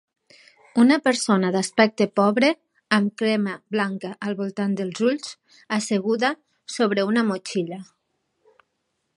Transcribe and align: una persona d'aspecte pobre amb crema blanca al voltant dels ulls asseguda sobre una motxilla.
una 0.83 0.95
persona 1.07 1.49
d'aspecte 1.55 2.07
pobre 2.19 2.49
amb 2.97 3.13
crema 3.23 3.53
blanca 3.75 4.13
al 4.29 4.35
voltant 4.41 4.73
dels 4.81 5.05
ulls 5.11 5.31
asseguda 5.79 6.33
sobre 6.79 7.09
una 7.13 7.29
motxilla. 7.31 7.83